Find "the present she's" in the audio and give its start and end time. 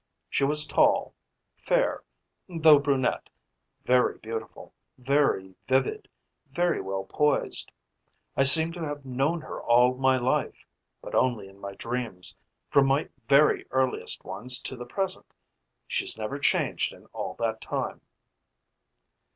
14.75-16.17